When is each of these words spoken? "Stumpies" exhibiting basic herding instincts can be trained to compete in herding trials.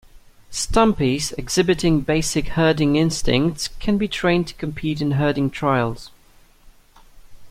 "Stumpies" 0.51 1.31
exhibiting 1.37 2.01
basic 2.01 2.47
herding 2.47 2.95
instincts 2.95 3.67
can 3.79 3.99
be 3.99 4.07
trained 4.07 4.47
to 4.47 4.55
compete 4.55 4.99
in 4.99 5.11
herding 5.11 5.51
trials. 5.51 6.09